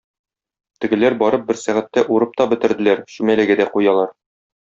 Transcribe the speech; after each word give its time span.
Тегеләр 0.85 1.15
барып 1.19 1.43
бер 1.51 1.59
сәгатьтә 1.65 2.05
урып 2.15 2.33
та 2.41 2.49
бетерделәр, 2.55 3.05
чүмәләгә 3.17 3.61
дә 3.63 3.71
куялар. 3.77 4.13